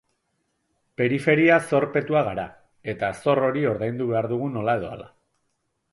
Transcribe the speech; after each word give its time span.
Periferia 1.01 1.57
zorpetua 1.67 2.23
gara, 2.29 2.47
eta 2.95 3.11
zor 3.25 3.43
hori 3.49 3.67
ordaindu 3.73 4.09
behar 4.13 4.31
dugu 4.33 4.49
nola 4.59 4.77
edo 4.81 4.91
hala. 4.95 5.11